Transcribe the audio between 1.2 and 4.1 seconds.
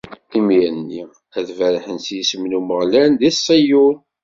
ad berrḥen s yisem n Umeɣlal, di Ṣiyun.